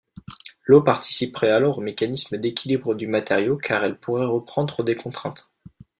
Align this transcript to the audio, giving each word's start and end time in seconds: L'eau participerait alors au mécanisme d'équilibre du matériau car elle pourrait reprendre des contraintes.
L'eau 0.65 0.81
participerait 0.81 1.51
alors 1.51 1.77
au 1.77 1.81
mécanisme 1.81 2.37
d'équilibre 2.39 2.95
du 2.95 3.05
matériau 3.05 3.55
car 3.57 3.83
elle 3.83 3.99
pourrait 3.99 4.25
reprendre 4.25 4.81
des 4.83 4.95
contraintes. 4.95 5.51